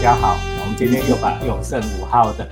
[0.00, 2.48] 家好，我们今天又把永盛五号的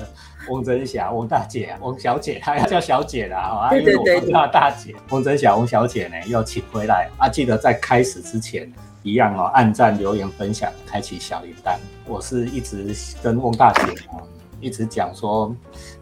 [0.49, 4.95] 翁真霞、翁大姐、翁小姐，她要叫小姐了啊， 对对对因为我叫她大姐。
[5.11, 7.29] 翁真霞、翁小姐呢，又请回来啊。
[7.29, 8.71] 记得在开始之前，
[9.03, 11.77] 一样哦，按赞、留言、分享，开启小铃铛。
[12.07, 13.83] 我是一直跟翁大姐
[14.13, 14.23] 哦，
[14.61, 15.55] 一直讲说，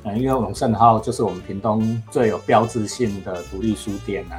[0.04, 4.36] 嗯，因为永盛号就是我们屏东最有标志性的独立书店呐、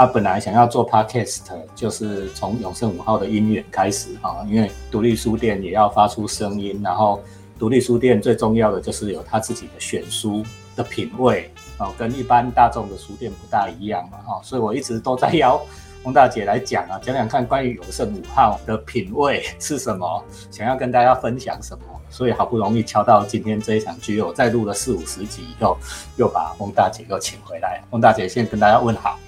[0.00, 1.42] 他本来想要做 podcast，
[1.74, 7.22] 就是从永盛五号的音乐开始啊，因为独立书店也要发出声音，然后
[7.58, 10.42] 独立书店最重要的就是有他自己的选书
[10.74, 15.60] 的品味哦，跟一般大众的书店不大一样嘛哈，所以我一直都在邀
[16.04, 21.84] 翁大姐来讲啊，讲讲看关于永盛五号的品味是什么，想要跟大家分享什么。
[22.08, 25.76] 所以好不容易敲到今天这一场剧，我再录了四五十集以后，
[26.16, 27.82] 又把翁大姐又请回来。
[27.90, 29.18] 翁大姐先跟大家问好。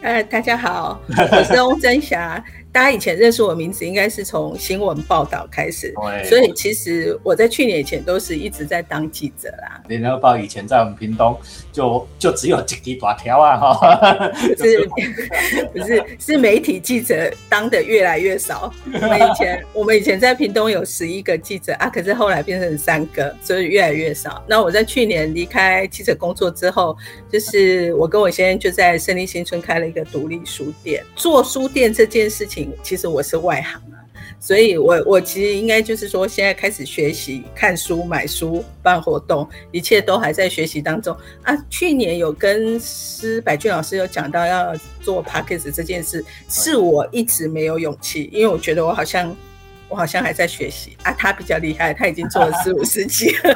[0.00, 1.00] 呃，大家好，
[1.32, 2.42] 我是翁珍霞。
[2.70, 5.92] 大家以前认识我名字，应该是从新闻报道开始，
[6.24, 9.82] 所以其实我在去年以前都是一直在当记者啦。
[9.88, 11.36] 联合报以前在我们屏东
[11.72, 14.88] 就就只有几滴短条啊哈，是
[15.72, 18.72] 不是 是媒体记者当的越来越少？
[18.92, 24.44] 我们以前 我们以前在屏东有十一个记者啊，可是后来变成三个，所以越来越少。
[24.46, 26.96] 那我在去年离开记者工作之后，
[27.30, 31.02] 就是我跟我先生就在胜利新村开了一个独立书店。
[31.16, 33.98] 做书店这件事情，其实我是外行啊。
[34.40, 41.56] 所以我，我其实应该就是说，现在开始学习看书、买书、办活动，一切都还在学习当中啊。
[41.68, 49.34] 去年有跟施百俊老师有讲到要做 p a c k a g e 这件事，是我一直没有勇气，因为我觉得我好像
[49.88, 51.12] 我好像还在学习啊。
[51.12, 53.54] 他比较厉害，他已经做了四 五十集了。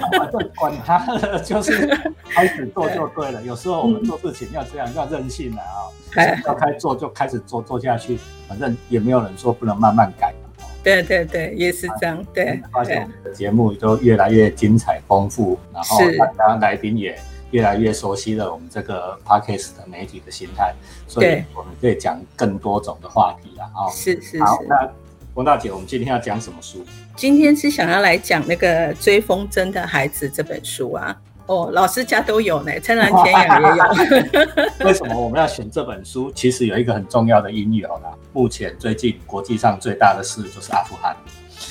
[0.56, 1.04] 管他，
[1.44, 1.86] 就是
[2.28, 3.42] 开始做就对了。
[3.44, 10.66] 有时候我们做事情要这样，要任性的啊，哎要开做就开始做，做下去，反正也没有人说不能慢慢改嘛。
[10.82, 12.24] 对对对，也是这样。
[12.34, 17.16] 对发现对我们的节目都越来越精彩丰富，然后是大家来宾也
[17.52, 20.74] 越来越熟悉了我们这个 podcast 的媒体的心态，
[21.06, 23.88] 所以我们可以讲更多种的话题了啊。
[23.90, 24.66] 是是好，是。
[24.68, 24.90] 那
[25.34, 26.84] 翁大姐，我们今天要讲什么书？
[27.16, 31.16] 今天是想要来讲那个《追风筝的孩子》这本书啊。
[31.46, 34.84] 哦，老师家都有呢，陈然天养也有。
[34.86, 36.30] 为什么我们要选这本书？
[36.32, 38.12] 其实有一个很重要的因由啦。
[38.34, 41.16] 目前最近国际上最大的事就是阿富汗。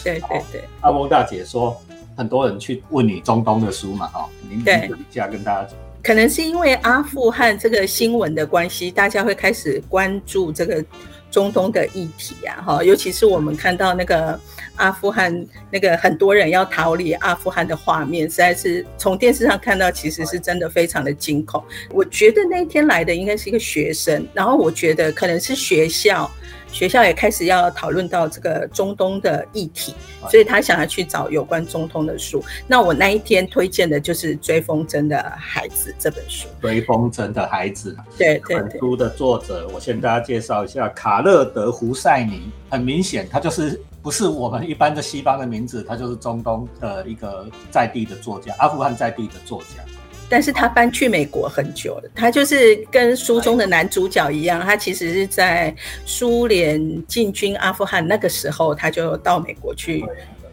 [0.04, 1.80] 对对对，阿翁大姐说，
[2.18, 5.78] 很多人去问你中东的书嘛，哈，您对您一下跟大家讲。
[6.04, 10.84] 可能是因为阿富汗这个新闻的关系，大家会开始关注这个
[11.31, 14.40] 中东的议题啊，哈，尤其是我们看到那个
[14.75, 15.34] 阿富汗
[15.72, 21.64] 那个很多人要逃离阿富汗的画面，实在是从电视上看到，其实是真的非常的惊恐。
[21.90, 26.30] 我觉得那一天来的应该是一个学生，然后我觉得可能是学校。
[26.72, 29.94] 学校也开始要讨论到这个中东的议题，
[30.30, 32.44] 所以他想要去找有关中东的书。
[32.68, 36.48] 那我那一天推荐的就是《追风筝的孩子》这本书。
[36.62, 42.52] 追风筝的孩子，这对对对，本书的作者，我先大家介绍一下，卡勒德·胡塞尼。
[42.70, 49.84] 很明显，他就是不是我们一般的西方的名字，他就是中东的一个在地的作家，阿富汗在地的作家。
[50.31, 55.75] 但是他搬去美国很久了，他就是跟书中的男主角一样，他其实是在
[56.06, 60.06] 苏联进军阿富汗那个时候，他就到美国去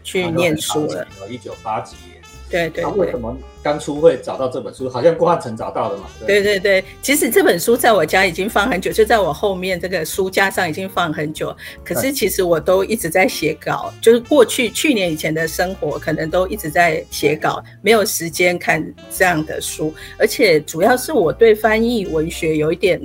[0.03, 1.07] 去念书了。
[1.29, 2.18] 一九八几年。
[2.49, 3.19] 对对为什。
[3.19, 4.89] 么当初会找到这本书？
[4.89, 6.05] 好像郭汉成找到的嘛。
[6.25, 11.53] 对对对，其实这本书在我家已经放很久，就在我后面这个书架上已经放很久。
[11.83, 18.81] 可是其实我都一直在写稿，就是过去去年以前的生活，可能都一直在写稿，没有时间看
[19.13, 19.93] 这样的书。
[20.17, 22.99] 而且主要是我对翻译文学有一点。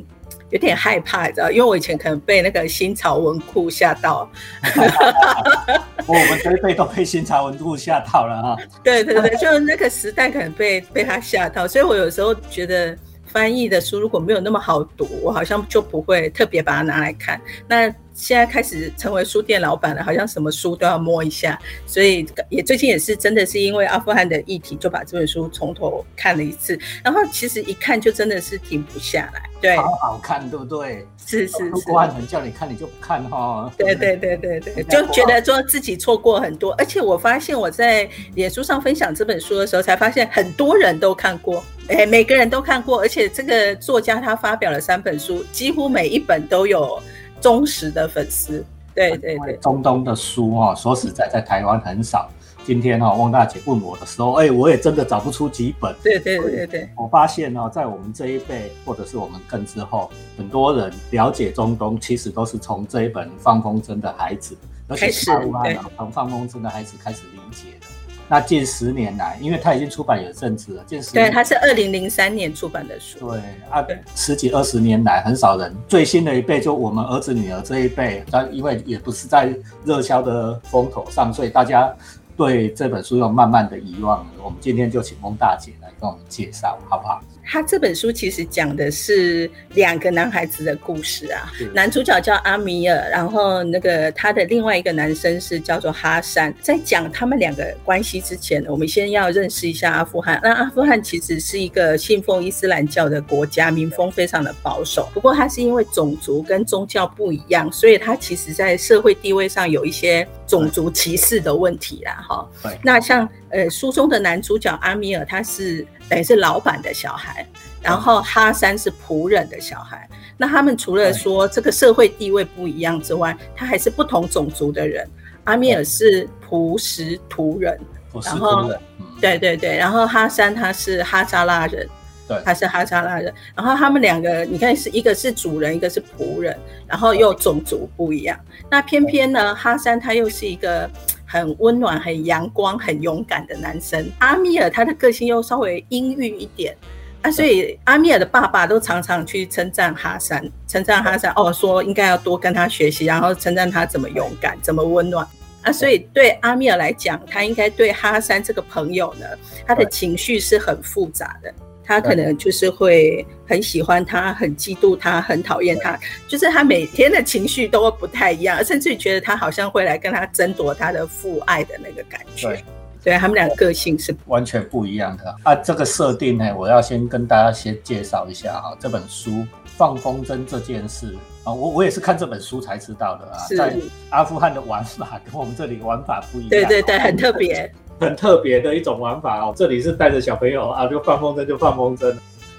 [0.51, 4.31] 有点害怕，你知道，因为我以前可能被那个新潮文库吓到。
[6.07, 8.57] 我们这一辈都被新潮文库吓到了哈。
[8.85, 12.97] 对对对，就那个时代可能被被他吓到，所以我有时候觉得
[13.27, 17.41] 翻译的书如果没有那么好读，我好像就不会特别把它拿来看。
[17.67, 29.51] 那现在开始成为书店老板了，好像什么书都要摸一下，所以也最近也是真的是因为阿富汗的议题，就把这本书从头看了一次，然后其实一看就真的是停不下来。
[29.65, 31.07] 对，好好看，对不对？
[31.27, 31.71] 是是是。
[31.87, 33.73] 郭汉成叫你看，你就不看哈。
[33.79, 47.03] 对对对对对， 就觉得说自己错过很多，而且我发现我在脸书上分享这本书的时候，才发现很多人都看过，哎，每个人都看过，而且这个作家他发表了三本书，几乎每一本都有
[47.41, 48.63] 忠实的粉丝。
[48.95, 52.31] 对对对，中东的书哈，说实在，在台湾很少。
[52.67, 55.95] 今天哈，汪大姐问我的时候，哎，我也真的找不出几本。
[56.03, 64.55] 对对对对，我发现呢，在我们这一辈，或者是我们更之后，很多人了解中东，其实都是从这一本《放风筝的孩子》
[64.89, 67.87] 而且阿富汗从放风筝的孩子开始理解的。
[68.27, 73.19] 那近十年来，因为他已经出版有阵子了，近十对，他是二零零三年出版的书。
[73.29, 73.39] 对
[73.69, 81.95] 啊，十几二十年来，很少人最新的一辈就我们儿子女儿这一辈，但因为也不是在热销的风头上，所以大家
[82.37, 84.33] 对这本书又慢慢的遗忘了。
[84.43, 87.23] 我们今天就请翁大姐跟我们介绍，好不好？
[87.47, 96.53] 他这本书其实讲的是两个男孩子的故事啊，男主角叫阿米尔，然后那个他的另外一个男生是叫做哈山。
[96.63, 100.41] 在讲他们两个关系之前，我们先要认识一下阿富汗。
[100.43, 105.11] 那阿富汗其实是一个信奉伊斯兰教的国家，民风非常的保守。
[105.13, 112.25] 不过他是因为种族跟宗教不一样，所以他其实在社会地位上有一些种族歧视的问题啦。
[112.27, 112.49] 哈，
[112.83, 115.87] 那像呃书中的男主角阿米尔，他是。
[116.07, 117.47] 等于是老板的小孩，
[117.81, 120.07] 然后哈山是仆人的小孩。
[120.37, 125.09] 那他们除了说这个社会地位不一样之外，他还是不同种族的人。
[125.45, 127.81] 阿米尔是朴实仆人，
[128.23, 128.71] 然后
[129.19, 131.89] 对对对，然后哈山他是哈扎拉人，
[132.29, 133.33] 对，他是哈扎拉人。
[133.57, 136.55] 然后他们两个，你看是一个是主人，一个是仆人，
[136.87, 138.39] 然后又种族不一样。
[138.71, 140.89] 那偏偏呢，哈山他又是一个。
[141.27, 146.77] 很温暖、很阳光、很勇敢的男生阿米尔，他的个性又稍微阴郁一点
[147.23, 155.27] 啊，所以阿米尔的爸爸都常常去称赞哈山，称赞哈山哦，说应该要多跟他学习，然后称赞他怎么勇敢、怎么温暖
[155.63, 155.73] 啊。
[155.73, 159.27] 所以对阿米尔来讲，他应该对哈山这个朋友呢，
[159.67, 161.55] 他的情绪是很复杂的。
[161.85, 172.49] 他可能就是会很喜欢他，很嫉妒他，很讨厌他，就是他每天的情绪都不太一样，甚至觉得他好像会来跟他争夺他的父爱的那个感觉。
[172.49, 172.65] 对，
[173.05, 175.55] 对他们俩个性是完全不一样的啊。
[175.55, 179.47] 这个设定呢，我要先跟大家先介绍一下哈，这本书
[179.77, 181.15] 放风筝这件事
[181.45, 183.77] 啊，我我也是看这本书才知道的啊，在
[184.09, 187.71] 阿富汗的玩法跟我们这里玩法不一样，对对对，很特别。
[188.01, 192.15] 很特别的一种玩法哦，这里是带着小朋友啊，就放风筝就放风筝，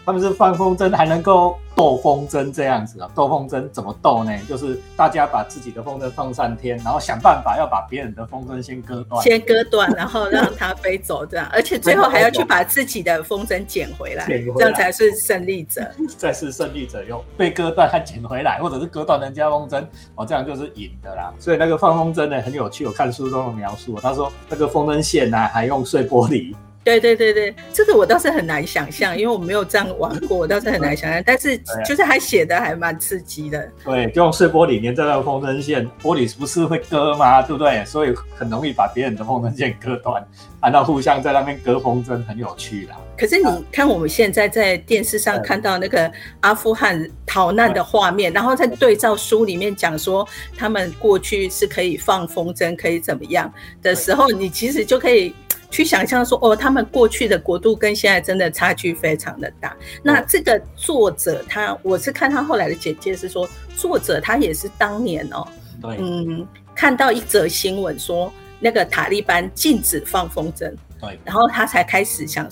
[0.05, 1.57] 他们是放风筝还能够。
[1.77, 4.31] 斗风筝这样子啊，斗风筝怎么斗呢？
[4.47, 15.85] 就是大家把自己的风筝放上天，然后想办法要把别人的风筝先割断，先割断，然后让它飞走，这样， 而且最后还要去把自己的风筝捡回来，这样才是胜利者。
[16.17, 19.83] 再是胜利者用被割断还捡回来，或者是割断人家风筝，
[20.15, 21.33] 哦，这样就是赢的啦。
[21.37, 26.55] 所以那个放风筝呢很有趣，我看书中的描述，他说那个风筝线呢还用碎玻璃。
[26.85, 31.21] 对对对对，这个我倒是很难想象，因为我没有这样玩过，我倒是很难想象。
[31.25, 33.67] 但是 就是还写的还蛮刺激的。
[33.83, 37.41] 对，就用碎玻璃粘在那个风筝线，玻璃不是会割吗？
[37.41, 37.83] 对不对？
[37.85, 40.23] 所以很容易把别人的风筝线割断，
[40.61, 42.95] 然后互相在那边割风筝，很有趣啦。
[43.17, 46.11] 可是你看我们现在在电视上看到那个
[46.41, 55.33] 阿富汗逃难的画面，然后再对照书里面讲说他们过去是可以放风筝，可以怎么样的时候，你其实就可以。
[55.75, 59.75] 去想象说哦，他们过去的国度跟现在真的差距非常的大。
[60.01, 63.45] 那这个作者他，我是看他后来的简介是说，
[63.75, 65.45] 作者他也是当年哦，
[65.83, 72.49] 嗯，看到一则新闻说那个塔利班禁止放风筝，对，然后他才开始想。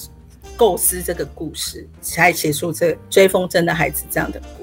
[0.55, 4.62] 构思这个故事，才写出这追风筝的孩子这样的故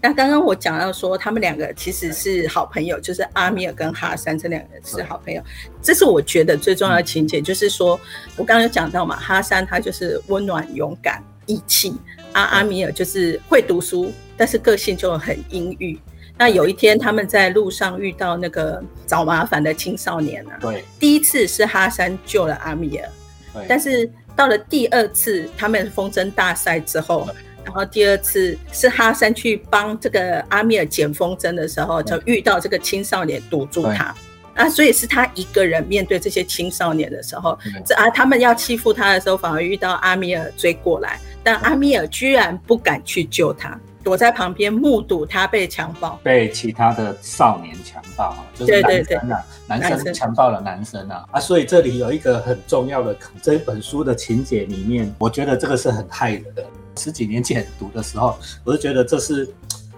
[0.00, 5.42] 那刚刚我讲到说，他们两个其实是好朋友，就是阿米尔跟哈山这两个人是好朋友。
[5.82, 7.98] 这是我觉得最重要的情节，就是说
[8.36, 11.96] 我刚刚有讲到嘛，哈山他就是温暖、勇敢、义气，
[12.32, 15.98] 阿阿米尔就是会读书，但是个性就很阴郁。
[16.36, 23.08] 那有一天他们在路上遇到那个找麻烦的青少年啊，对，第一次是哈山救了阿米尔，
[23.54, 24.10] 对，但是。
[24.36, 27.28] 到了第二次他们风筝大赛之后，
[27.64, 34.14] 然后第二次是哈山去帮这个阿米尔捡风筝的时候，就遇到这个青少年堵住他。
[34.54, 43.78] 啊，所以是他一个人面对这些青少年的时候，这啊他们要欺负他的时候，反而遇到阿米尔追过来，但阿米尔居然不敢去救他。
[44.02, 51.24] 躲在旁边目睹他被强暴，被其他的少年强暴啊，就是男生啊，男生强暴了男生啊。
[51.30, 51.38] 啊！
[51.38, 56.64] 所以这里有一个很重要的这本书的情节里面，我觉得这个是很害人的。
[56.98, 59.48] 十几年前读的时候，我就觉得这是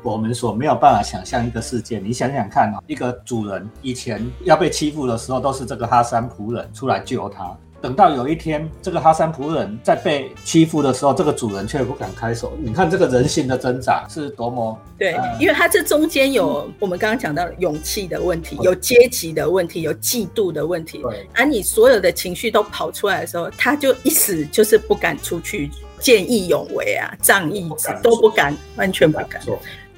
[0.03, 1.99] 我们所没有办法想象一个世界。
[1.99, 7.57] 你想想看啊，一个主人以前要被欺负的时候，都是这个哈山仆人出来救他。
[7.83, 12.53] 等到有一天，这个哈山仆人在被欺负的时候，这个主人却不敢开手。
[12.63, 14.79] 你看这个人性的挣扎是多么……
[14.99, 21.01] 对，因为他这中间有我们刚刚讲到勇气的问题，有阶级的问题，有嫉妒的问题。
[21.01, 27.69] 对，而你所有的情绪都跑出来的时候，他就一时就是不敢出去见义勇为啊，仗义
[28.03, 29.41] 都不敢，完全不敢。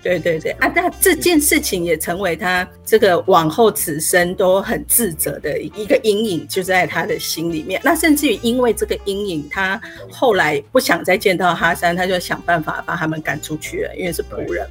[0.03, 7.81] 对对对啊，那这件事情也成为他这个往后此生都很自责的一个阴影，就在他的心里面。
[7.85, 9.81] 那甚至于因为这个阴影，他
[10.11, 14.67] 后来不想再见到哈山，他就想办法把他们赶出去了，因为是仆人，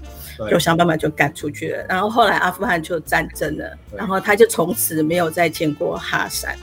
[0.50, 1.86] 就想办法就赶出去了。
[1.88, 6.54] 然后后来阿富汗就战争了，然后他就从此没有再见过哈山。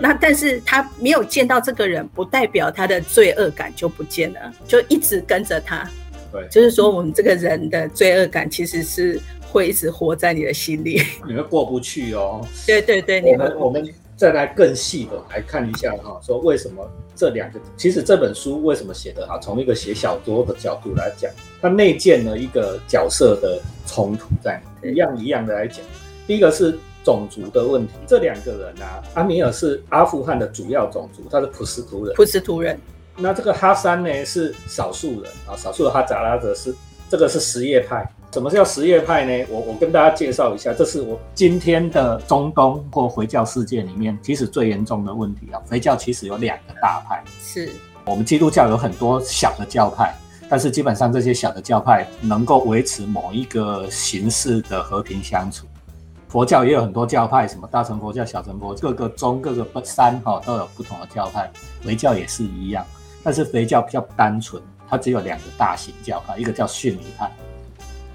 [0.00, 5.88] 那但是他没有见到这个人，不代表他的罪恶感就不见了，就一直跟着他。
[6.32, 9.20] 对，就是说我们这个人的罪恶感其实是
[9.50, 12.46] 会一直活在你的心里，你会过不去哦。
[12.66, 16.84] 对对对，我们我们再来更细的来看一下哈，说为什么
[17.14, 19.38] 这两个，其实这本书为什么写的好？
[19.38, 21.30] 从一个写小说的角度来讲，
[21.62, 25.78] 它内建了一个角色的冲突，在一样一样的来讲，
[26.26, 26.78] 第一个是。
[27.04, 32.14] 种族的问题，这两个人啊，阿米尔是阿富汗的主要种族，他是普什图人。
[32.16, 32.80] 普什图人。
[33.16, 36.74] 那这个哈山呢是少数人啊，少数的哈扎拉德是
[37.08, 38.10] 这个是什叶派。
[38.32, 39.46] 什么叫什叶派呢？
[39.48, 45.62] 我我跟大家介绍一下，这是我今天的中东或回教世界里面其实最严重的问题啊。
[45.70, 47.70] 回教其实有两个大派，是
[48.04, 50.12] 我们基督教有很多小的教派，
[50.48, 55.64] 但是基本上这些小的教派能够维持某一个形式的和平相处。
[56.34, 61.48] 佛教也有很多教派，什么大乘佛教、小乘佛，各个宗、各个山哈都有不同的教派。
[61.84, 62.84] 回教也是一样，
[63.22, 67.30] 但是回教比较单纯，它只有两个大型教派，一个叫逊尼派，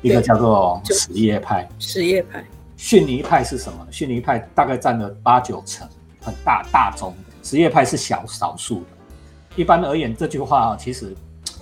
[0.01, 1.65] 一个叫做什叶派。
[1.79, 2.43] 什叶派，
[2.75, 3.87] 逊尼派是什么？
[3.89, 5.87] 逊尼派大概占了八九成，
[6.19, 7.15] 很大大宗。
[7.41, 8.87] 什叶派是小少数的。
[9.55, 11.15] 一般而言，这句话其实，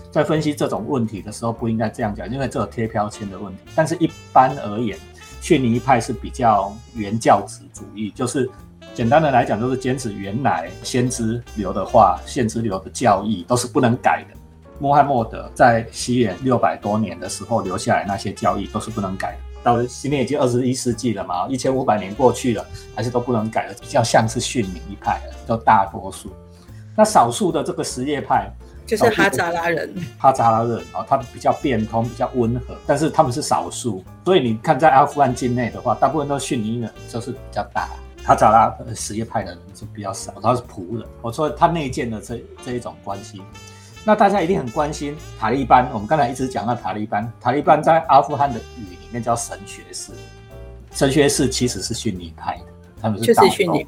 [0.09, 3.59] 在分析这种问题的时候不应该这样讲，因为这有贴标签的问题。
[3.75, 4.97] 但是一般而言。
[5.41, 8.49] 逊尼派是比较原教旨主义，就是
[8.93, 14.35] 简单的来讲，就是坚持原来先知流的话、先知流的教义都是不能改的。
[14.79, 19.37] 穆罕默德在西元六百多年的时候留下来那些教义都是不能改的。
[19.63, 22.65] 到今年已经二十一世纪了嘛，一千五百年过去了，
[22.95, 26.31] 还是都不能改的，比较像是逊尼派的，就大多数。
[26.95, 28.51] 那少数的这个什叶派。
[28.87, 37.89] 就是哈扎拉人，哈扎拉人啊，他们比较变通，比较温和，但是他们是少数，所以你看在阿富汗境内的话，大部分都是逊尼人，就是比较大。
[38.23, 41.05] 哈扎拉什叶派的人是比较少，他是仆人。
[41.21, 43.41] 我说他内建的这这一种关系，
[44.03, 45.89] 那大家一定很关心塔利班。
[45.93, 50.11] 我们刚才一直讲到塔利班，塔利班在阿富汗的语里面叫神学士，
[50.91, 52.76] 神学士其实是逊尼派的。
[53.01, 53.85] 他们是大宗，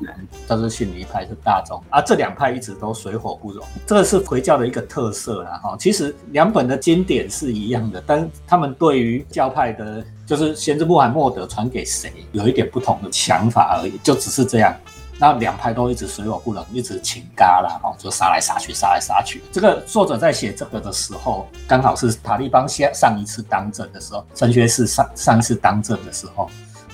[0.47, 5.75] 都是逊尼派是大众啊，这两派一直都水火不容，这个是回教的一个特色啦哈。
[5.79, 14.75] 其实两本的经典是一样的，但他们对于教派的，就是先知穆罕默德传给谁，有一点不同的想法而已，就只是这样。
[15.21, 19.41] 那两派都一直水火不容，一直请嘎啦，哦，就杀来杀去，杀来杀去。
[19.51, 26.49] 这个作者在写这个的时候，刚好是塔利班先上一次当政的时候，神学士上上一次当政的时候。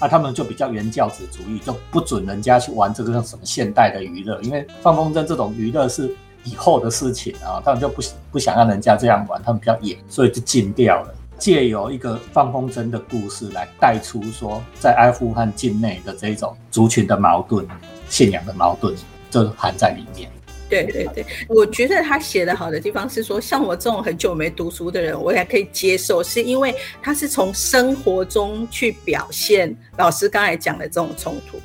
[0.08, 11.14] 他们就比较原教旨主义，就不准人家去玩这个叫什么现代的娱乐，因为放风筝这种娱乐是以后的事情啊，他们就不不想让人家这样玩，他们比较野，所以就禁掉了。
[11.38, 17.68] 借由一个放风筝的故事来带出说，在阿富汗境内的这种族群的矛盾、
[18.08, 18.96] 信仰的矛盾，
[19.30, 20.30] 就含在里面。
[20.70, 31.58] 对对对，我觉得他写的好的地方是说，像我这种很久没读书的人，我也可以接受，是因为他是从生活中去表现老师刚才讲的这种冲突，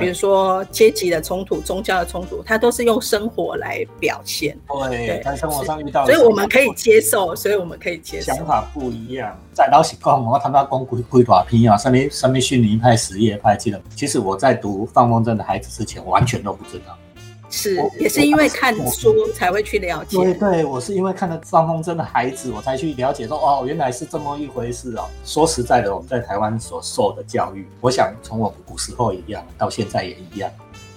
[0.00, 4.56] 比如说阶级的冲突、宗教的冲突，他都是用生活来表现。
[4.88, 8.32] 对，在生活上遇到，所以我们可以接受，所以我们可以接受。
[8.32, 16.96] 想法不一样，在老实讲，我他妈讲鬼鬼大片啊，上面上面逊尼派、什叶派，记得，其实我在读放风筝的孩子之前，完全都不知道。
[17.56, 20.16] 是，也是因为看书才会去了解。
[20.18, 25.06] 对对，我是因为看了张风筝的孩子，我才去了解说，哦，原来是这么一回事哦。
[25.24, 30.50] 说实在的，我们在台湾所受的教育，我想从我们古时候一样，到现在也一样，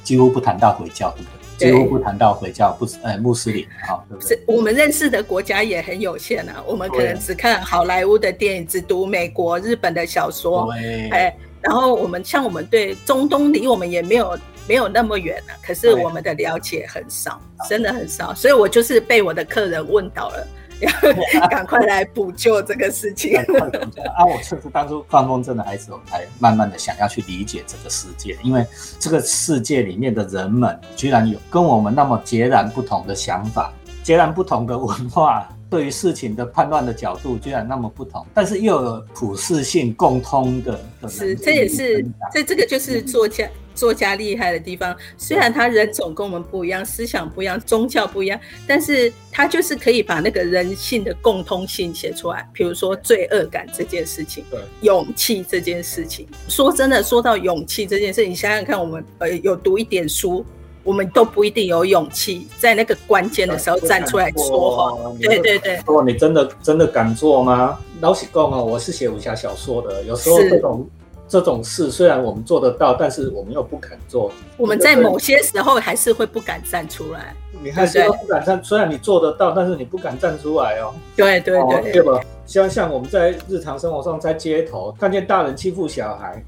[0.03, 1.71] 几乎不谈到回教，对不对？
[1.71, 4.39] 几乎不谈到回教，不是呃穆斯林，哈，对不对？
[4.47, 10.71] 我们认识的国家也很有限啊，我们可能只看好莱坞的电影，只读美国、日本的小说，
[11.11, 14.35] 哎，然后我们像我们对中东离我们也没有。
[14.67, 20.47] 没有那么远了，可是我们的了解很少，真的很少，所以我就是被我的客人问到了，
[20.81, 23.37] 要 赶快来补救这个事情。
[24.15, 28.65] 啊，我确实当初放风筝的孩子，我才慢慢的想要去理解这个世界，因为
[28.99, 35.49] 这个世界里面的人们居然有跟我们那么截然不同的想法，截然不同的文化。
[35.69, 40.79] 对于事情的判断的角度居然那么不同，但是又有普适性共通的。
[41.09, 43.45] 是，这也是这这个就是作家
[43.77, 44.93] 作家厉害的地方。
[45.17, 52.45] 虽然他人种跟我们不一样，思想不一样，宗教不一样，但是他就是可以把那个人性的共通性写出来。
[52.51, 56.27] 比如说罪恶感这件事情，对，勇气这件事情。
[56.49, 60.43] 说真的，说到勇气这件事，你想想看，我们呃有读一点书。
[60.83, 65.11] 我们都不一定有勇气在那个关键的时候站出来说话。
[65.19, 65.77] 对对对。
[65.85, 67.77] 哦，你真的真的敢做吗？
[67.99, 70.87] 老实讲啊，我是写武侠小说的，有时候这种
[71.27, 74.31] 这种事，虽然我们做得到，但是我们又不敢做。
[74.55, 77.33] 我们在某些时候还是会不敢站出来。
[77.61, 80.93] 你还是不敢站，虽然你做得到，但是你不敢站出来哦。
[81.15, 81.91] 对对对。
[81.91, 82.21] 对吧？
[82.45, 86.41] 像像我们在日常生活上，在街头看见大人欺负小孩，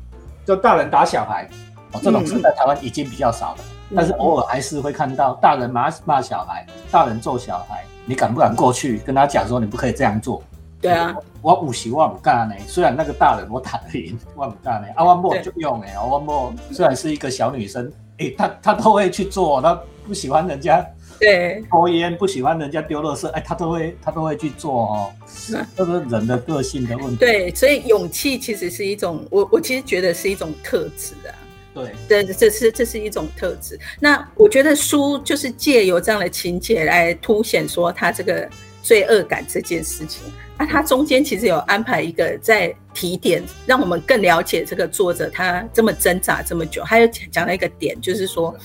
[0.45, 1.49] 就大人打小孩，
[1.91, 3.57] 哦，这种事在台湾已经比较少了。
[3.93, 10.41] 但是偶尔还是会看到大人骂骂小孩，大人揍小孩，你敢不敢过去跟他讲说你不可以这样做？
[10.81, 12.55] 对啊，我五十万不干呢。
[12.67, 14.87] 虽然那个大人我打得赢， 我不干呢。
[14.95, 19.61] 阿万莫就用哎，阿万莫虽然是一个小女生，哎，她她都会去做。
[19.61, 20.85] 她不喜欢人家
[21.19, 25.11] 对抽烟，不喜欢人家丢垃圾，哎，她都会她都会去做哦。
[25.75, 27.17] 这是人的个性的问题。
[27.17, 31.35] 对，所以勇气其实是一种，我我其实觉得是一种特质啊。
[31.73, 33.79] 对，这这是这是一种特质。
[33.99, 38.49] 那我觉得书就是借由这样的情节来凸显说他这个
[38.81, 40.23] 罪恶感这件事情。
[40.57, 46.83] 那他中间其实有安排一个在提点，让我们更了解这个作者他这么挣扎这么久。
[46.83, 48.55] 还有讲了一个点，就是说。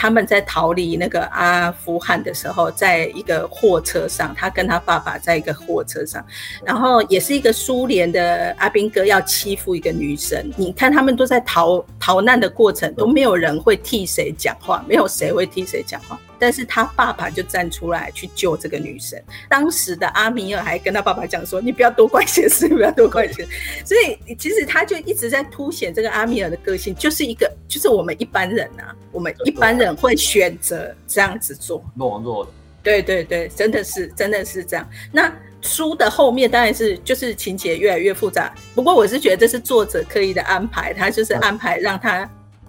[0.00, 6.24] 他们在逃离那个阿富汗的时候，在一个货车上，他跟他爸爸在一个货车上，
[6.64, 10.52] 然后也是一个苏联的阿兵哥要欺负一个女生。
[10.56, 16.16] 你看他们都在逃逃难的过程，都没有人会替谁讲话，没有谁会替谁讲话。
[16.38, 19.20] 但是他爸爸就站出来去救这个女生。
[19.48, 23.46] 当时的阿米尔还跟他爸爸讲说：“你不要多管闲事，不要多管闲。”
[23.84, 32.50] 所以其实他就一直在凸显这个阿米尔的个性，就是一个，就是我们一般人啊，我们一般人会选择这样子做，懦弱的。
[32.82, 34.88] 对对对，真的是真的是这样。
[35.12, 42.28] 那书的后面当然是就是情节越来越复杂，不过我是觉得这是作者刻意的安排，他就是安排让他。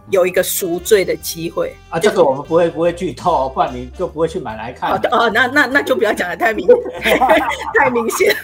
[0.09, 1.99] 有一个赎罪的机会啊！
[1.99, 4.91] 这个我们不会不会剧透，不然你就不会去买来看。
[5.11, 6.67] 哦，那那那就不要讲的太明
[7.77, 8.35] 太明显。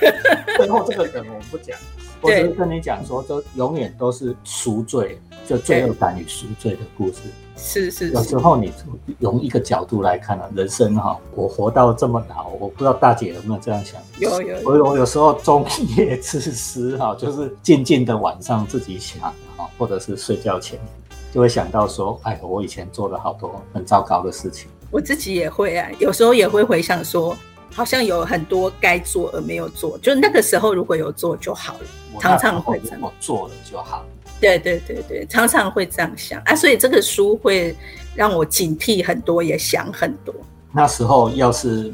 [0.57, 1.77] 最后这个梗我们不讲，
[2.21, 7.21] 我只是跟你讲说，都永远都是赎罪，就罪恶感与赎罪的故事。
[7.57, 8.09] 是是。
[8.09, 8.71] 有时候你
[9.19, 13.99] 用一个角度来看啊，人生哈，我活到这么老，我不知道大姐有没有这样想？
[14.19, 14.57] 有有。
[14.65, 19.21] 我我有时候中夜之时哈，就是静静的晚上自己想
[19.57, 20.79] 哈，或者是睡觉前。
[21.35, 24.69] 就会想到说，哎，我以前做了好多很糟糕的事情。
[24.89, 27.35] 我自己也会啊，有时候也会回想说，
[27.73, 31.79] 好像有很多该做而没有做，就那个时候如果有做就好了。
[32.21, 34.05] 常常会这样，我做了就好。
[34.39, 37.75] 对对对对，常常会这样想啊，所以这个书会
[38.15, 40.33] 让我警惕很多，也想很多。
[40.71, 41.93] 那时候要是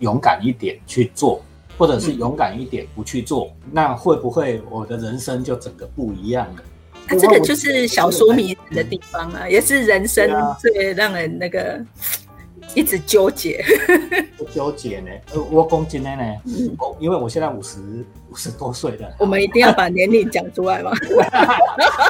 [0.00, 1.40] 勇敢一点去做，
[1.78, 6.62] 或者是勇敢一点不去做，那会不会我的人生就整个不一样了？
[7.08, 11.80] 啊，这个就是小说迷人的地方啊，也是人生最让人那个
[12.74, 13.62] 一直纠结。
[14.38, 15.10] 不纠结呢？
[15.34, 16.22] 呃，我讲真的呢，
[16.78, 17.78] 我因为我现在五十
[18.30, 19.08] 五十多岁了。
[19.18, 20.90] 我们一定要把年龄讲出来吗？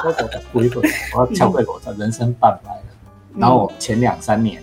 [0.03, 2.83] 我我回回，我要敲回我的人生半百了。
[3.35, 4.61] 然后前两三年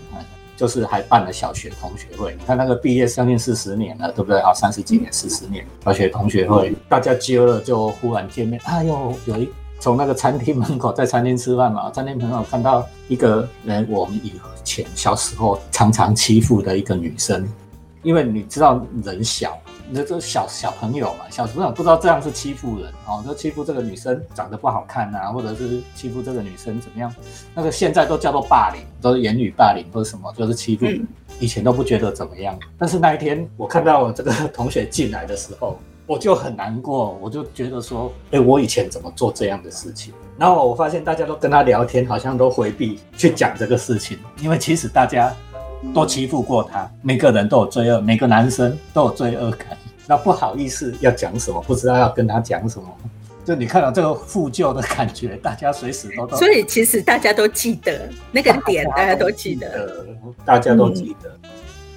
[0.57, 2.37] 就是还办了小学同学会。
[2.39, 4.39] 你看那个毕业将近四十年了，对不对？
[4.41, 8.61] 啊，三十几年、四十年，小学同学会，大家揪了就忽然见面。
[8.65, 9.51] 哎呦，有一。
[9.81, 17.49] 从那个餐厅门口，在餐厅吃饭嘛，餐厅门口看到一个人，我们以前小时候常常欺负的一个女生，
[18.03, 27.13] 因为你知道人小，那这小小朋友嘛，小朋友不知道这样是欺负人哦，就欺负这个女生长得不好看啊，或者是欺负这个女生怎么样？
[27.55, 30.85] 那个现在都叫做霸凌，都是言语霸凌或者什么，就是欺负。
[31.39, 35.79] 以前都不觉得怎么样，但是那一天我看到我这个同学进来的时候。
[36.11, 40.13] 我就很难过，我就觉得说，哎，我以前怎么做这样的事情？
[40.37, 45.33] 然后我发现大家都跟他聊天，好像都回避去讲这个事情，因为其实大家
[45.95, 52.89] 都欺负过他，每个人都有罪恶，每个男生都有罪恶感，那不好意思要讲什么，不知道要跟他讲什么，
[53.45, 60.05] 就你看到这个负疚的感觉，大家随时都都，所以其实大家都记得那个点，大家都记得，
[60.45, 61.31] 大家都记得。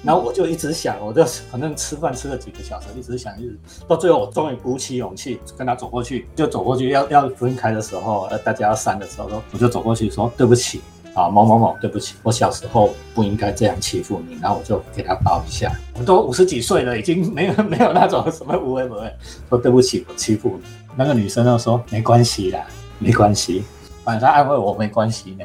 [0.04, 10.82] 然后我就一直想，我就反正吃饭吃了几个小时，一直想，一直到最后我终于鼓起勇气跟他走过去，就走过去要要分开的时候，呃，大家要散的时候，说我就走过去说对不起
[11.14, 14.36] 啊，某某某，对不起，我小时候不应该这样欺负你。
[14.42, 19.10] 然后我就给他抱一下，我都五十几岁了，已经没有 没有那种什么无为不为，
[19.48, 20.64] 说对不起，我欺负你。
[20.96, 22.66] 那个女生就说没关系啦，
[22.98, 23.64] 没关系，
[24.04, 25.44] 反正安慰我没关系呢。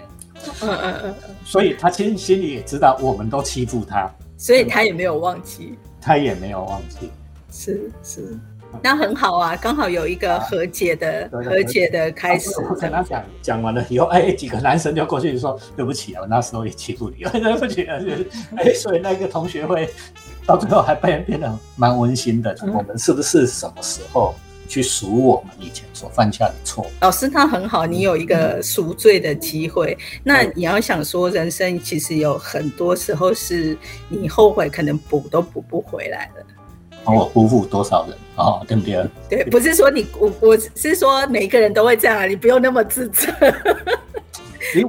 [0.61, 7.11] 嗯嗯嗯嗯，所以他其实心里也知道我们都欺负他，所以他也没有忘记，他也没有忘记。
[7.51, 8.39] 是是，
[8.81, 12.49] 那很好啊，刚好有一个和解的和解的开始。
[12.61, 17.99] 我跟他讲讲完了以后，哎，几个男生就过去说：“对不起啊，我那时候也欺负你，对不起啊。”
[18.55, 19.89] 哎，所以那个同学会
[20.45, 22.55] 到最后还变变得蛮温馨的。
[22.63, 24.33] 嗯我们是不是什么时候
[24.69, 26.85] 去赎我们以前所犯下的错？
[27.01, 29.97] 老师他很好，你有一个赎罪的机会。
[30.23, 33.75] 那你要想说，人生其实有很多时候是
[34.07, 36.45] 你后悔，可能补都补不回来了。
[37.03, 39.05] 然后我辜负多少人哦，对不对？
[39.29, 43.27] 对，不是说你我我是说每个人都会这样啊，你不用那么自责。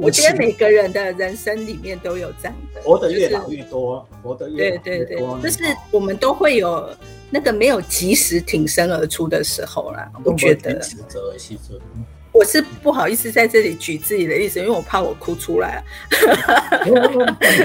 [0.00, 6.88] 我觉得每个人的人生里面都有这样的，活得越就是老越多，活得越对对对就是我们都会有
[7.30, 10.10] 那个没有及时挺身而出的时候啦。
[10.24, 10.80] 我觉得
[12.32, 15.82] 我是不好意思在这里举自己的例子，因为我怕我哭出来。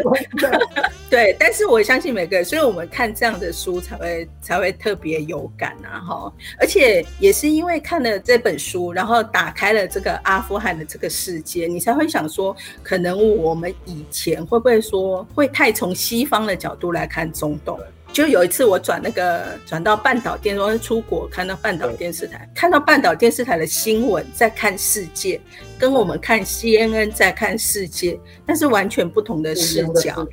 [1.09, 6.33] 对，但是我相信每个人，所以我们看这样的书才会才会特别有感啊哈。
[6.59, 17.79] 而且也是因为看了这本书，然后打开了这个阿富汗的这个世界，你才会想说，可能我们以前会不会说会太从西方的角度来看中东？
[18.15, 25.37] 就有一次我转那个转到半岛电，我是出国看到半岛电视台，看到半岛电视台的新闻，在看世界，
[25.77, 30.25] 跟我们看 CNN 在看世界，那是完全不同的视角。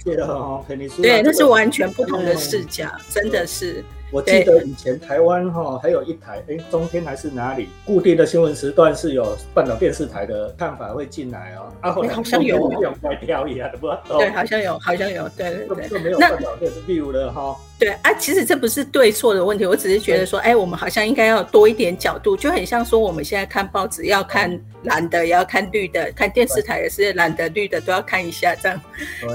[1.02, 3.84] 对，那是完全不同的视角，真的是。
[4.12, 11.72] 我记得以前台湾哈还有一台，哎，中天还是哪里固定的新闻时段是有半岛电视台的看法会进来哦。
[11.80, 12.68] 啊，后来好像有？
[12.68, 15.98] 对，好像有，好像有，对对对。
[16.02, 17.56] 没有半岛电视 view 了哈。
[17.78, 28.80] 对啊，其实这不是对错的问题，我只是觉得说，哎，我们好像应该要多一点角度，就很像说我们现在看报纸要看蓝的，也要看绿的，看电视台也是蓝的、绿的都要看一下，这样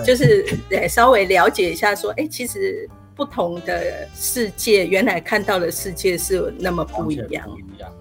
[0.06, 2.88] 就是对稍微了解一下，说，哎，其实。
[3.18, 7.50] 不同的世界，原来看到的世界是那么不一样。
[7.50, 7.92] 不一样。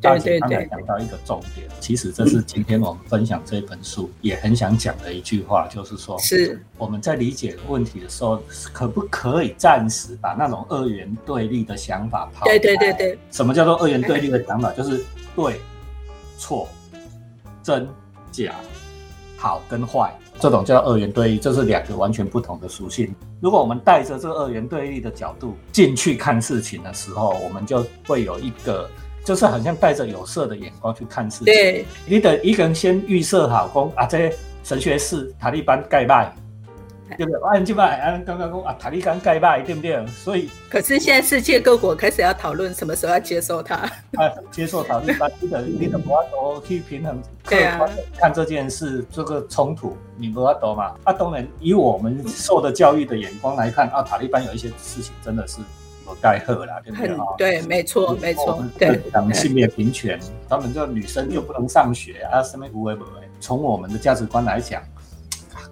[0.00, 0.66] 对对对。
[0.70, 8.40] 讲到一个重点，其实这是今天我们分享这本书也很想讲的一句话，就是说，是我们在理解问题的时候，
[8.72, 12.58] 可不可以暂时把那种二元对立的想法抛开？
[12.58, 13.18] 对对对对。
[13.30, 14.72] 什么叫做二元对立的想法？
[14.78, 15.04] 就是
[15.36, 15.60] 对、
[16.38, 16.66] 错、
[17.62, 17.86] 真、
[18.32, 18.54] 假、
[19.36, 20.16] 好跟坏。
[20.40, 23.14] 这种叫二元对立，这是两个完全不同的属性。
[23.40, 28.88] 如果我们带着这二元对立的角度进去看事情的时候，我们就会有一个，
[29.22, 31.44] 就是好像带着有色的眼光去看事情。
[31.44, 34.32] 对，你得一个人先预设好，讲啊，这
[34.64, 36.34] 神学士塔利班盖拜，
[37.16, 37.40] 对不对？
[37.48, 40.06] 按就拜，按刚刚讲啊，塔利班盖拜，对不对？
[40.06, 43.74] 所以，可是现在世界各国开始要讨论什么时候要接受它。
[43.76, 50.94] 啊，接受塔利班，你的你的不要多去平衡客观的看这件事，这个冲突，你不要多嘛？
[51.04, 55.58] 啊，当然，以我们受的教育的眼光来看，啊，塔利班有一些事情真的是
[56.06, 57.16] 有盖贺啦，对不对？
[57.36, 59.00] 对，没错，没错，对。
[59.12, 60.18] 讲性别平权，
[60.48, 63.10] 他们这女生就不能上学啊，什么无为不为。
[63.40, 64.82] 从我们的价值观来讲。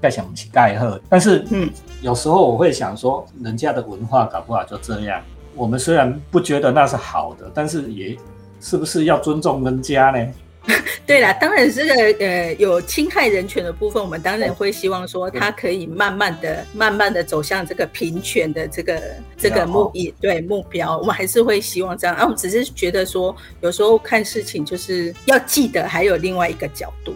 [0.00, 1.68] 盖想起盖贺，但是嗯，
[2.02, 5.22] 有时候我会想说，人家的文化搞不好就这样。
[5.54, 8.16] 我们虽然不觉得那是好的，但是也
[8.60, 10.26] 是不是要尊重人家呢？
[11.06, 19.02] 对啦，当然这个呃有侵害人权的部分，我们当然会希望说，他可以慢慢的、慢慢的走向这个平权的这个
[19.36, 22.14] 这个目以对目标，我们还是会希望这样。
[22.14, 27.14] 啊，我只是觉得说，有时候看事情就是要记得还有另外一个角度。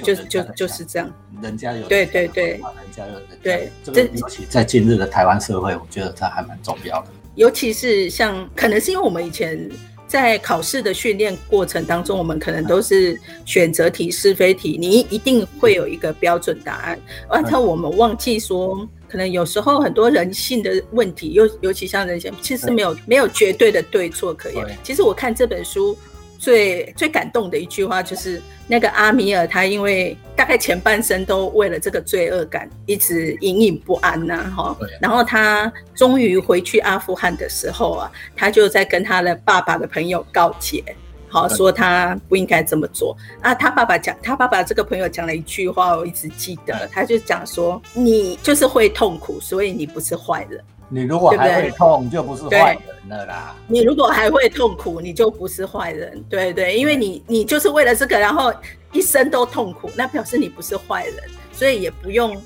[0.00, 2.60] 就就就是这样，人家有对对对，人
[2.96, 7.08] 家有对，这尤其在今日的台湾社会，我觉得这还蛮重要的。
[7.34, 9.70] 尤其是像，可能是因为我们以前
[10.06, 24.78] 在考试的训练过程当中，我们可能都是选择题、是非题，你一定会有一个标准答案，而且我们忘记说，可能有时候很多人性的问题，尤尤其像人性，其实没有没有绝对的对错可言。
[24.82, 25.96] 其实我看这本书。
[26.42, 34.76] 最最感动的一句话就是那个阿米尔，他因为大概前半生都为了这个罪恶感一直隐隐不安呐，哈。
[35.00, 40.82] 然后他终于回去阿富汗的时候啊，他就在跟他的爸爸的朋友告解，
[41.28, 43.54] 好说他不应该这么做啊。
[43.54, 50.60] 他爸爸讲，他爸爸这个朋友讲了一句话，我一直记得，他就讲说：“你就是会痛苦，所以你不是坏人。”
[50.92, 53.56] 你如果还会痛，就不是坏人了啦。
[53.66, 56.22] 你如果还会痛苦，你就不是坏人。
[56.28, 58.52] 对对，因为你你就是为了这个，然后
[58.92, 61.14] 一生都痛苦，那表示你不是坏人，
[61.50, 62.36] 所以也不用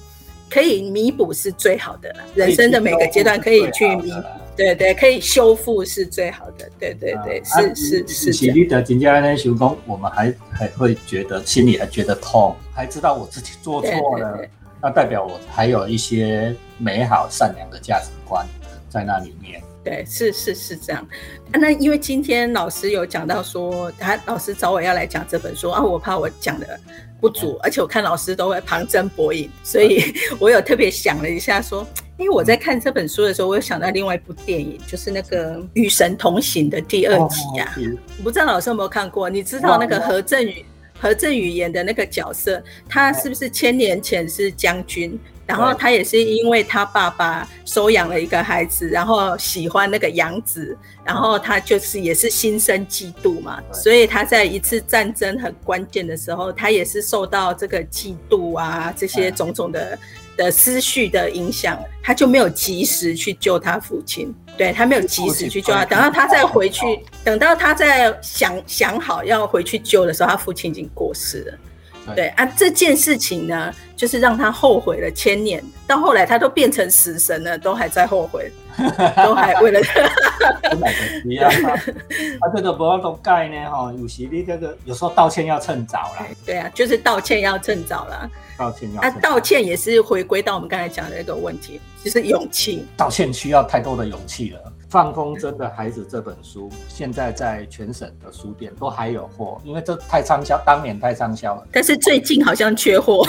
[0.48, 2.20] 可以弥补是最好的了。
[2.36, 4.22] 人生的每个阶段可以去弥补。
[4.56, 6.70] 对对，可以修复是最好的。
[6.78, 8.32] 对对对，是是是。
[8.32, 14.38] 喜力的紧接那修工，我们还还会觉得心里还觉得痛，还知道我自己做错了，
[14.86, 18.46] 那代表我还有一些美好善良的价值观
[18.88, 19.60] 在那里面。
[19.82, 21.04] 对，是是是这样。
[21.52, 26.78] 那因为今天老师有讲到说，他老师找我要来讲这本书啊，我怕我讲的
[27.20, 31.84] 不足，而且我看老师都会旁征博引，所以 我有特别想了一下，说，
[32.16, 37.74] 因为我在看这本书的时候，我有想到另外一部电影，就是那个《与神同行》的第二集呀。
[38.22, 39.28] 不知道老师有没有看过？
[39.28, 40.64] 你知道那个何振宇
[40.98, 45.18] 何振宇演的那个角色，他是不是千年前是将军？
[45.46, 59.96] 然后他也是因为他爸爸收养了一个孩子，然后喜欢那个养子，然后他就是也是心生嫉妒嘛，所以他在一次战争很关键的时候，他也是受到这个嫉妒啊这些种种的
[60.36, 66.84] 的思绪的影响，他就没有及时去救他父亲，对他没有及时去救他，等到他再回去，
[67.24, 71.58] 等到他再想想好要回去救的时候，他父亲已经过世了。
[72.14, 78.50] 对啊，这件事情呢，就是让他后悔了千年，到后来他都变成死神了，都还在后悔，
[79.24, 79.80] 都还为了。
[81.24, 81.74] 一样啊，
[82.40, 86.26] 他这个不要都盖呢哈，有时你这个有时候道歉要趁早啦。
[86.44, 88.28] 对啊，就是道歉要趁早啦。
[88.56, 89.00] 道歉要。
[89.00, 92.84] 啊，道歉也是回归到我们刚才讲的那个问题，就是勇气。
[92.96, 94.72] 道歉需要太多的勇气了。
[94.96, 101.66] 放风筝的孩子这本书，现在在全省的书店都还有货，因为这太畅销，当年太畅销了。
[101.70, 103.22] 但是最近好像缺货，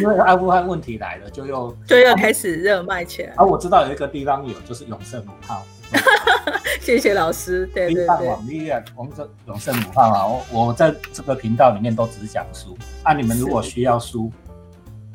[0.00, 3.32] 因为阿富汗问题来了，就又就又开始热卖起来。
[3.36, 5.62] 啊，我知道有一个地方有，就是永盛五号。
[6.82, 8.26] 谢谢老师，对对对。
[8.26, 12.76] 网力啊，我们这永盛五号啊，我我在这个频道里面都只讲书。
[13.04, 14.28] 啊，你们如果需要书，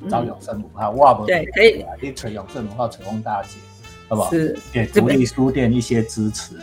[0.10, 1.86] 找永盛五号，哇不，对，可以。
[2.02, 3.58] 你找永盛五号成功大姐。
[4.08, 4.32] 好不好？
[4.32, 6.56] 是给独立书店一些支持。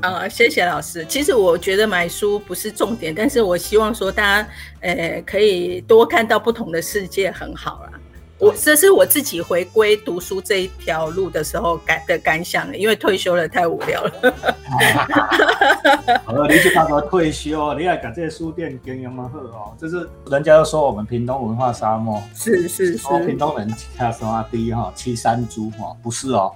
[0.00, 1.04] 啊，谢谢老师。
[1.06, 4.48] 其实我觉得买书不是重点，但是我希望说大家，
[4.80, 7.92] 呃，可以多看到不同的世界，很好啦。
[8.38, 14.12] 我这是我自己回归读书这一条路的时候感的感想，因为退休了太无聊了。
[16.24, 19.28] 好了，你去大哥退休，你也感这些书店经营吗？
[19.34, 26.52] 好哦，就是人家都说我们屏东文化沙漠，是是是，屏东人他说啊，第一哈七山猪哈，不是哦。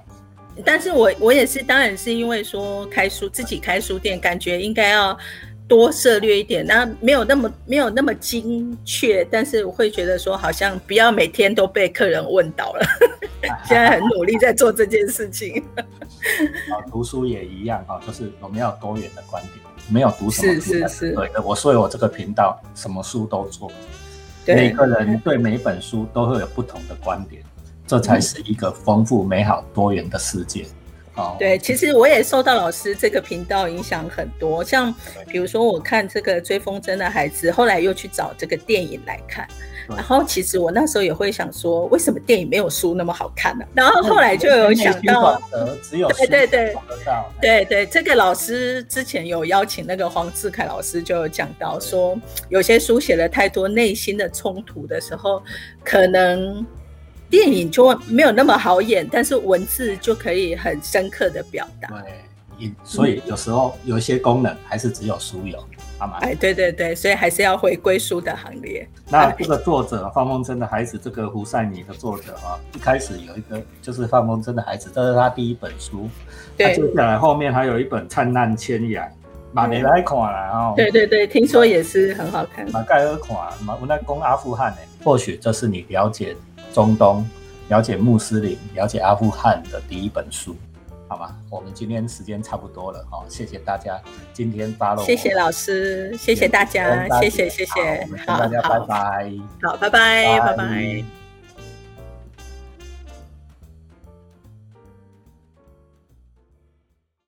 [0.65, 5.17] 但是我我也是，当然是因为说开书自己开书店，感觉应该要
[5.67, 12.87] 多涉略一点，那没有那么没有那么精确，但是我会觉得说，好像不要每天都被客人问到了。
[13.67, 15.63] 现在很努力在做这件事情。
[15.77, 19.55] 啊，读书也一样哈，就是我们要多元的观点，
[19.89, 21.43] 没有读什么书是是是，对的。
[21.43, 23.73] 我所以，我这个频道什么书都做，
[24.47, 27.43] 每个人对每本书都会有不同的观点。
[27.87, 30.65] 这才是一个丰富、美好、多元的世界。
[31.15, 34.65] 哦，对，其实我也受到老师这个频道影响很多。
[34.65, 34.95] 像
[35.29, 39.47] 比如说，我看这个追风筝的孩子，后来又去找这个电影来看。
[39.89, 43.65] 然后其实我那时候也会想说，为什么电影没有书那么好看呢？
[43.75, 45.39] 然后后来就有想到，
[45.83, 46.75] 只有对对对，
[47.43, 52.19] 对对，这个老师之前有邀请那个黄志凯老师，就有讲到说，
[52.49, 55.43] 有些书写了太多内心的冲突的时候，
[55.85, 56.65] 可能。
[57.33, 61.89] 电影就没有那么好演，但是文字就可以很深刻的表达。
[62.59, 65.59] 对，所以有时候有一些功能还是只有书有，
[65.97, 66.19] 好吗？
[66.21, 68.87] 哎，对对对，所以还是要回归书的行列。
[69.09, 76.11] 那这个作者放风筝的孩子，这个胡赛尼的作者啊，一开始有一个就是放风筝的孩子，这是他第一本书。
[76.55, 79.09] 对，接下来后面还有一本灿烂千阳，
[79.53, 80.75] 马尼来看啦哦。
[80.77, 82.71] 对对对，听说也是很好看。
[82.71, 86.37] 马盖尔看，马我那攻阿富汗呢，或许这是你了解。
[86.73, 87.25] 中东
[87.69, 90.57] 了解穆斯林，了解阿富汗的第一本书，
[91.09, 91.37] 好吗？
[91.51, 94.01] 我们今天时间差不多了，好，谢谢大家
[94.33, 99.33] 今天发了，谢谢老师，谢谢大家，谢谢谢谢，好，大家拜拜，
[99.63, 101.22] 好，拜拜，拜拜。